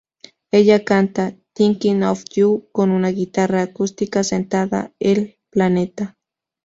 Ella 0.49 0.83
canta 0.83 1.37
"Thinking 1.53 2.01
of 2.01 2.23
You" 2.35 2.69
con 2.71 2.89
una 2.89 3.09
guitarra 3.09 3.61
acústica 3.61 4.23
sentada 4.23 4.95
el 4.97 5.37
planeta. 5.51 6.17